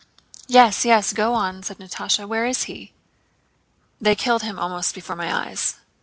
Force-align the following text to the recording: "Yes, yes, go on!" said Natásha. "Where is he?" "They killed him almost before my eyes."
"Yes, 0.47 0.83
yes, 0.83 1.13
go 1.13 1.35
on!" 1.35 1.61
said 1.61 1.77
Natásha. 1.77 2.27
"Where 2.27 2.47
is 2.47 2.63
he?" 2.63 2.91
"They 4.01 4.15
killed 4.15 4.41
him 4.41 4.57
almost 4.57 4.95
before 4.95 5.15
my 5.15 5.31
eyes." 5.31 5.75